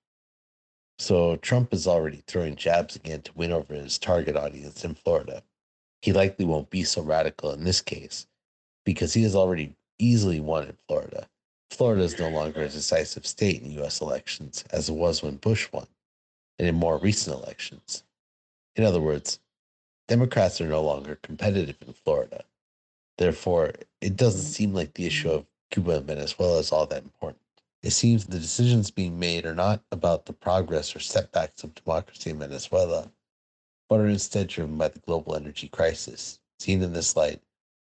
[0.98, 5.42] So Trump is already throwing jabs again to win over his target audience in Florida.
[6.02, 8.26] He likely won't be so radical in this case
[8.84, 11.28] because he has already easily won in Florida.
[11.70, 15.68] Florida is no longer a decisive state in US elections as it was when Bush
[15.72, 15.86] won
[16.58, 18.04] and in more recent elections.
[18.76, 19.40] In other words,
[20.06, 22.44] Democrats are no longer competitive in Florida.
[23.18, 24.52] Therefore, it doesn't mm-hmm.
[24.52, 25.38] seem like the issue mm-hmm.
[25.38, 27.40] of Cuba and Venezuela is all that important.
[27.82, 32.30] It seems the decisions being made are not about the progress or setbacks of democracy
[32.30, 33.10] in Venezuela,
[33.88, 36.38] but are instead driven by the global energy crisis.
[36.58, 37.42] Seen in this light,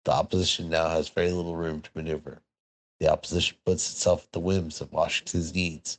[0.05, 2.43] the opposition now has very little room to maneuver.
[3.01, 5.99] The opposition puts itself at the whims of Washington's needs.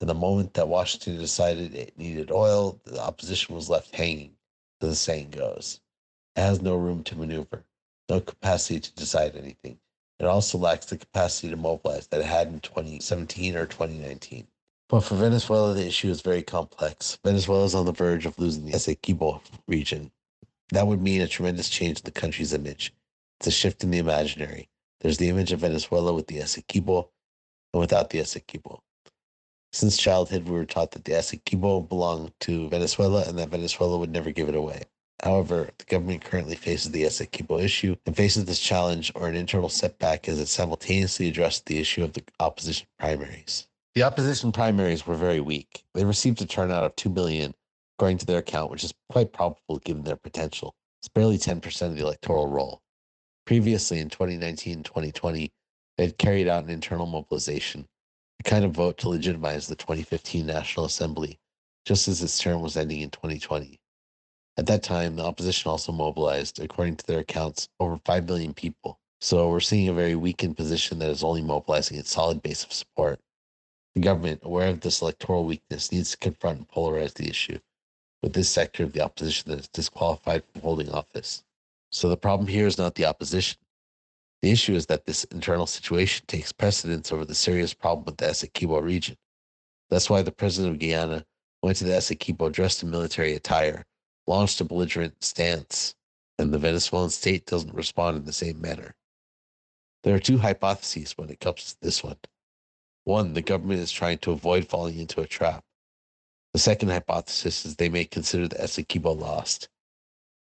[0.00, 4.36] And the moment that Washington decided it needed oil, the opposition was left hanging,
[4.80, 5.80] as the saying goes.
[6.34, 7.64] It has no room to maneuver,
[8.12, 9.78] no capacity to decide anything.
[10.18, 14.46] It also lacks the capacity to mobilize that it had in 2017 or 2019.
[14.90, 17.18] But for Venezuela, the issue is very complex.
[17.24, 20.10] Venezuela is on the verge of losing the Essequibo region.
[20.72, 22.92] That would mean a tremendous change in the country's image.
[23.40, 24.68] It's a shift in the imaginary.
[25.00, 27.08] There's the image of Venezuela with the Essequibo
[27.72, 28.80] and without the Essequibo.
[29.72, 34.12] Since childhood, we were taught that the Essequibo belonged to Venezuela and that Venezuela would
[34.12, 34.82] never give it away.
[35.22, 39.68] However, the government currently faces the Essequibo issue and faces this challenge or an internal
[39.68, 43.68] setback as it simultaneously addressed the issue of the opposition primaries.
[43.94, 45.84] The opposition primaries were very weak.
[45.94, 47.54] They received a turnout of 2 million
[47.96, 50.74] according to their account, which is quite probable given their potential.
[51.00, 52.80] It's barely 10% of the electoral roll.
[53.46, 55.52] Previously, in 2019 and 2020,
[55.96, 57.86] they had carried out an internal mobilization,
[58.40, 61.38] a kind of vote to legitimize the 2015 National Assembly,
[61.84, 63.78] just as its term was ending in 2020.
[64.58, 68.98] At that time, the opposition also mobilized, according to their accounts, over 5 million people.
[69.20, 72.72] So we're seeing a very weakened position that is only mobilizing its solid base of
[72.72, 73.18] support.
[73.94, 77.58] The government, aware of this electoral weakness, needs to confront and polarize the issue
[78.22, 81.44] with this sector of the opposition that is disqualified from holding office.
[81.90, 83.58] So the problem here is not the opposition.
[84.42, 88.26] The issue is that this internal situation takes precedence over the serious problem with the
[88.26, 89.16] Essequibo region.
[89.88, 91.24] That's why the president of Guyana
[91.62, 93.84] went to the Essequibo dressed in military attire,
[94.26, 95.94] launched a belligerent stance,
[96.38, 98.94] and the Venezuelan state doesn't respond in the same manner.
[100.02, 102.18] There are two hypotheses when it comes to this one.
[103.04, 105.64] One, the government is trying to avoid falling into a trap.
[106.52, 109.68] The second hypothesis is they may consider the Essequibo lost.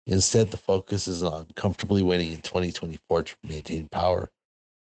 [0.07, 4.31] Instead, the focus is on comfortably winning in 2024 to maintain power,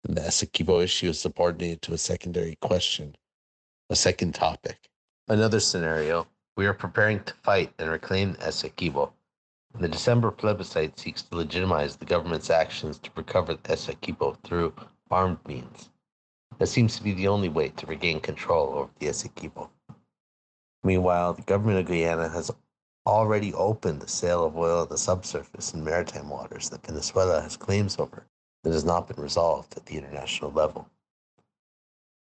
[0.05, 3.15] and the Essequibo issue is subordinated to a secondary question,
[3.91, 4.89] a second topic.
[5.29, 9.13] Another scenario we are preparing to fight and reclaim Essequibo.
[9.79, 14.75] The December plebiscite seeks to legitimize the government's actions to recover Essequibo through
[15.11, 15.89] armed means.
[16.59, 19.71] That seems to be the only way to regain control over the Essequibo.
[20.85, 22.51] Meanwhile, the government of Guyana has
[23.07, 27.57] already opened the sale of oil in the subsurface and maritime waters that Venezuela has
[27.57, 28.27] claims over
[28.63, 30.89] that has not been resolved at the international level.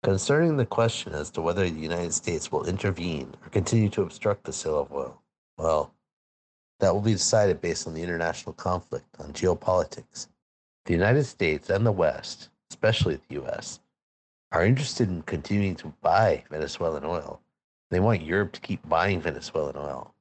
[0.04, 4.44] Concerning the question as to whether the United States will intervene or continue to obstruct
[4.44, 5.22] the sale of oil,
[5.58, 5.94] well,
[6.80, 10.28] that will be decided based on the international conflict on geopolitics.
[10.86, 13.80] The United States and the West, especially the US,
[14.52, 17.42] are interested in continuing to buy Venezuelan oil
[17.90, 20.14] they want Europe to keep buying Venezuelan oil,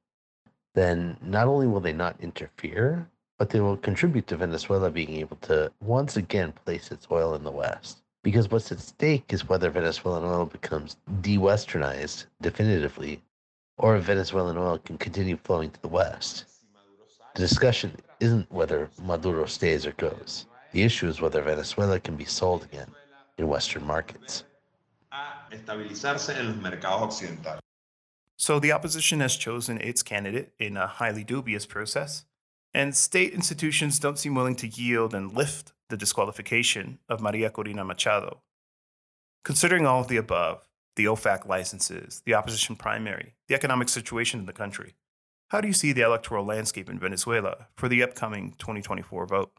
[0.73, 5.35] then not only will they not interfere, but they will contribute to Venezuela being able
[5.37, 8.03] to once again place its oil in the West.
[8.27, 13.23] Because what's at stake is whether Venezuelan oil becomes de westernized definitively,
[13.77, 16.43] or if Venezuelan oil can continue flowing to the West.
[17.35, 20.45] The discussion isn't whether Maduro stays or goes.
[20.73, 22.91] The issue is whether Venezuela can be sold again
[23.37, 24.43] in Western markets.
[25.49, 27.59] estabilizarse en los mercados occidentales.
[28.35, 32.25] So the opposition has chosen its candidate in a highly dubious process,
[32.73, 37.85] and state institutions don't seem willing to yield and lift the disqualification of Maria Corina
[37.85, 38.41] Machado.
[39.43, 44.45] Considering all of the above, the OFAC licenses, the opposition primary, the economic situation in
[44.45, 44.95] the country,
[45.49, 49.51] how do you see the electoral landscape in Venezuela for the upcoming 2024 vote?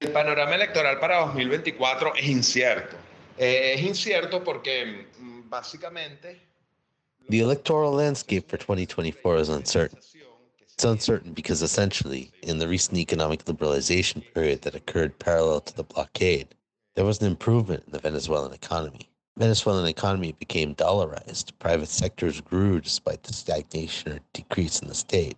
[0.00, 2.96] El panorama electoral para 2024 es incierto.
[3.36, 6.38] Eh, es incierto porque mm, básicamente...
[7.28, 9.98] The electoral landscape for 2024 is uncertain.
[10.78, 15.82] It's uncertain because essentially, in the recent economic liberalization period that occurred parallel to the
[15.82, 16.54] blockade,
[16.94, 19.10] there was an improvement in the Venezuelan economy.
[19.36, 21.50] Venezuelan economy became dollarized.
[21.58, 25.36] Private sectors grew despite the stagnation or decrease in the state.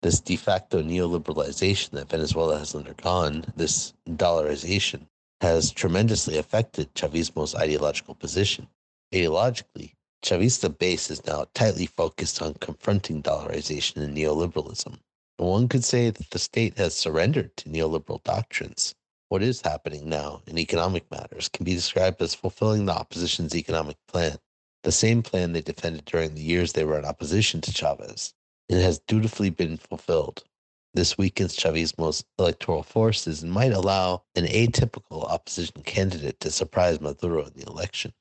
[0.00, 5.08] This de facto neoliberalization that Venezuela has undergone, this dollarization,
[5.42, 8.66] has tremendously affected Chavismo's ideological position.
[9.12, 14.98] Ideologically, Chavista base is now tightly focused on confronting dollarization and neoliberalism.
[15.38, 18.94] And one could say that the state has surrendered to neoliberal doctrines.
[19.30, 23.96] What is happening now in economic matters can be described as fulfilling the opposition's economic
[24.08, 24.38] plan,
[24.82, 28.34] the same plan they defended during the years they were in opposition to Chavez.
[28.68, 30.44] It has dutifully been fulfilled.
[30.92, 37.46] This weakens Chavismo's electoral forces and might allow an atypical opposition candidate to surprise Maduro
[37.46, 38.12] in the election.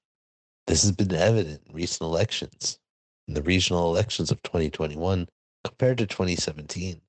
[0.70, 2.78] This has been evident in recent elections.
[3.28, 5.28] In the regional elections of 2021
[5.64, 7.02] compared to 2017,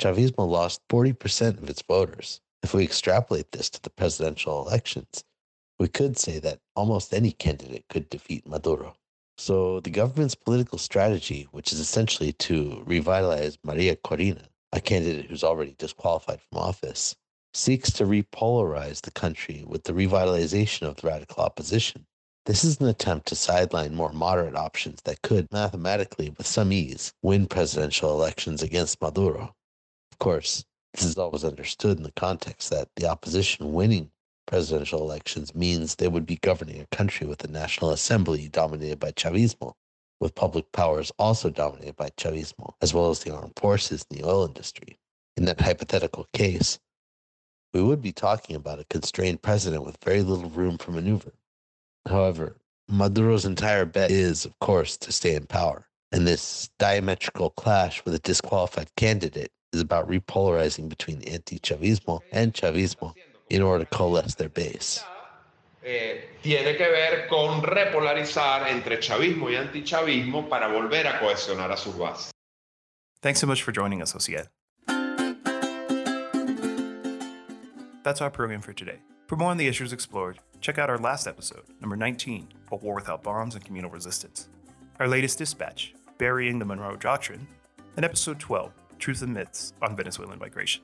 [0.00, 2.40] Chavismo lost 40% of its voters.
[2.64, 5.22] If we extrapolate this to the presidential elections,
[5.78, 8.96] we could say that almost any candidate could defeat Maduro.
[9.38, 15.44] So the government's political strategy, which is essentially to revitalize Maria Corina, a candidate who's
[15.44, 17.14] already disqualified from office,
[17.52, 22.04] seeks to repolarize the country with the revitalization of the radical opposition.
[22.46, 27.14] This is an attempt to sideline more moderate options that could, mathematically, with some ease,
[27.22, 29.54] win presidential elections against Maduro.
[30.12, 34.10] Of course, This is always understood in the context that the opposition winning
[34.46, 39.12] presidential elections means they would be governing a country with a national assembly dominated by
[39.12, 39.74] Chavismo,
[40.20, 44.28] with public powers also dominated by Chavismo, as well as the armed forces and the
[44.28, 44.98] oil industry.
[45.36, 46.78] In that hypothetical case,
[47.72, 51.32] we would be talking about a constrained president with very little room for maneuver.
[52.06, 52.56] However,
[52.90, 55.86] Maduro's entire bet is, of course, to stay in power.
[56.12, 62.52] And this diametrical clash with a disqualified candidate is about repolarizing between anti Chavismo and
[62.52, 63.14] Chavismo
[63.50, 65.02] in order to coalesce their base.
[65.84, 71.76] Eh, tiene que ver con repolarizar entre chavismo y antichavismo para volver a cohesionar a
[71.76, 72.30] sus bases.
[73.20, 74.46] Thanks so much for joining us, Ociel.
[78.02, 78.98] That's our program for today.
[79.26, 82.94] For more on the issues explored, check out our last episode, number 19, A War
[82.94, 84.48] Without Bombs and Communal Resistance,
[84.98, 87.46] our latest dispatch, Burying the Monroe Doctrine,
[87.98, 90.82] and episode 12, Truth and Myths on Venezuelan Migration.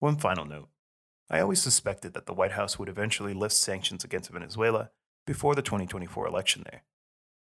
[0.00, 0.70] One final note
[1.30, 4.90] I always suspected that the White House would eventually lift sanctions against Venezuela
[5.24, 6.82] before the 2024 election there.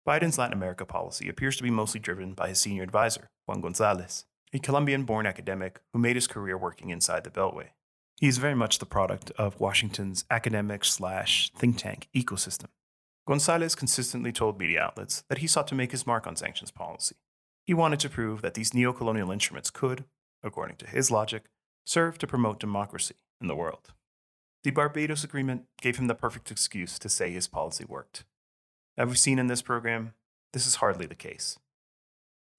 [0.06, 4.26] Biden's Latin America policy appears to be mostly driven by his senior advisor, Juan Gonzalez,
[4.52, 7.70] a Colombian born academic who made his career working inside the Beltway.
[8.20, 12.68] He is very much the product of Washington's academic slash think tank ecosystem.
[13.28, 17.16] Gonzalez consistently told media outlets that he sought to make his mark on sanctions policy.
[17.66, 20.06] He wanted to prove that these neo-colonial instruments could,
[20.44, 21.46] according to his logic,
[21.86, 23.94] serve to promote democracy in the world.
[24.64, 28.26] The Barbados Agreement gave him the perfect excuse to say his policy worked.
[28.98, 30.14] As we've seen in this program,
[30.54, 31.58] this is hardly the case.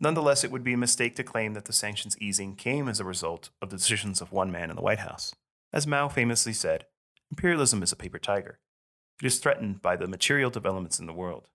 [0.00, 3.05] Nonetheless, it would be a mistake to claim that the sanctions easing came as a
[3.05, 5.32] result of the decisions of one man in the White House.
[5.72, 6.84] As Mao famously said,
[7.30, 8.58] imperialism is a paper tiger.
[9.22, 11.48] It is threatened by the material developments in the world.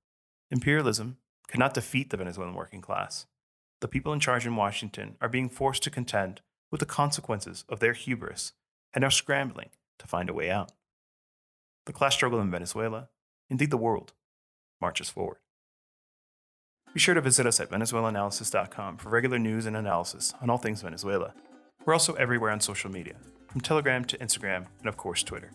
[0.50, 3.28] Imperialism cannot defeat the Venezuelan working class.
[3.82, 6.42] The people in charge in Washington are being forced to contend
[6.72, 8.54] with the consequences of their hubris
[8.94, 10.72] and are scrambling to find a way out.
[11.86, 13.10] The class struggle in Venezuela,
[13.50, 14.14] indeed the world,
[14.82, 15.38] marches forward.
[16.94, 20.82] Be sure to visit us at Venezuelanalysis.com for regular news and analysis on all things
[20.82, 21.34] Venezuela.
[21.88, 23.16] We're also everywhere on social media,
[23.48, 25.52] from Telegram to Instagram and, of course, Twitter.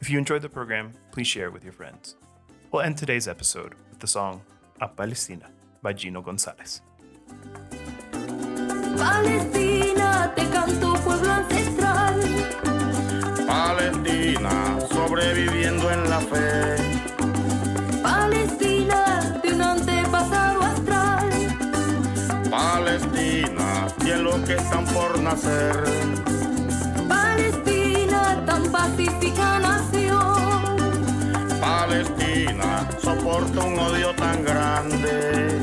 [0.00, 2.14] If you enjoyed the program, please share it with your friends.
[2.70, 4.42] We'll end today's episode with the song
[4.80, 5.50] A Palestina
[5.82, 6.80] by Gino Gonzalez.
[8.96, 12.20] Palestina, te canto pueblo ancestral.
[13.44, 16.76] Palestina, sobreviviendo en la fe.
[18.00, 20.43] Palestina, de un antepasado
[24.42, 25.76] que están por nacer.
[27.08, 30.76] Palestina, tan pacífica nación.
[31.60, 35.60] Palestina, soporta un odio tan grande.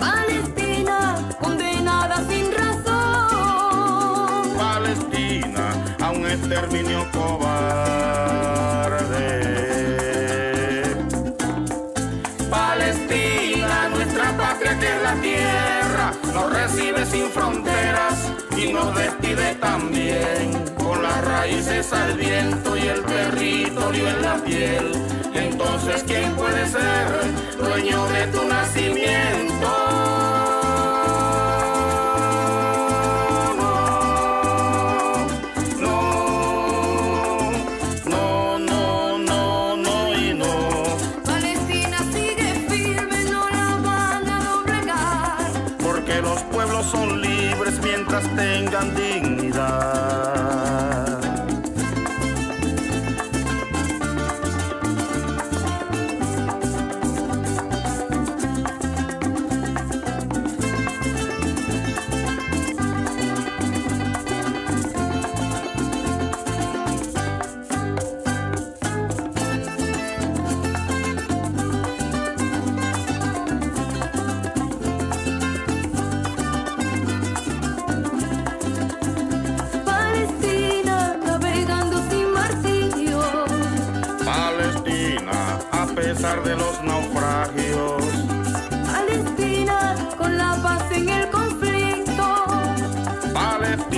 [0.00, 4.56] Palestina, condenada sin razón.
[4.56, 7.35] Palestina, a un exterminio cobarde.
[18.76, 20.64] Nos despide también.
[20.76, 24.92] Con las raíces al viento y el territorio en la piel.
[25.34, 27.06] Entonces, ¿quién puede ser
[27.58, 29.05] dueño de tu nacimiento?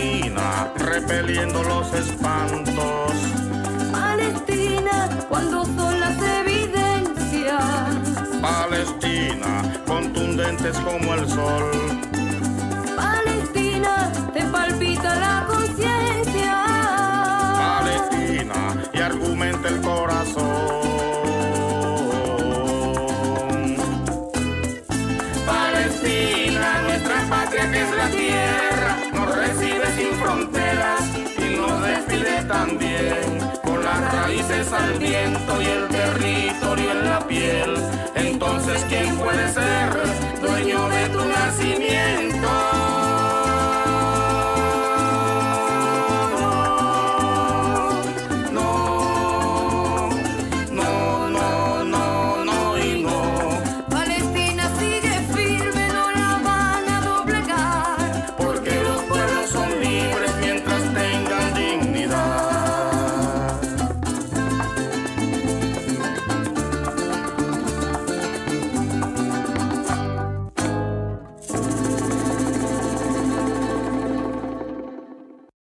[0.09, 3.13] Palestina, repeliendo los espantos.
[3.93, 7.63] Palestina, cuando son las evidencias.
[8.41, 11.71] Palestina, contundentes como el sol.
[12.97, 15.48] Palestina, te palpita la
[34.73, 37.75] al viento y el territorio en la piel,
[38.15, 39.91] entonces ¿quién puede ser
[40.43, 42.68] dueño de tu nacimiento?